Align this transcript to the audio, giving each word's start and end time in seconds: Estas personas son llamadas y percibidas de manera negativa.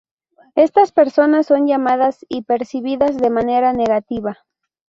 Estas 0.55 0.91
personas 0.91 1.45
son 1.45 1.67
llamadas 1.67 2.25
y 2.27 2.41
percibidas 2.41 3.17
de 3.17 3.29
manera 3.29 3.71
negativa. 3.71 4.39